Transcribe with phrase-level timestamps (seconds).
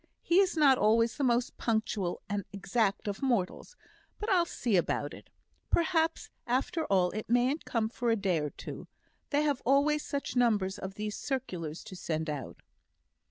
[0.23, 3.75] He is not always the most punctual and exact of mortals;
[4.17, 5.29] but I'll see about it.
[5.69, 8.87] Perhaps after all it mayn't come for a day or two;
[9.29, 12.63] they have always such numbers of these circulars to send out."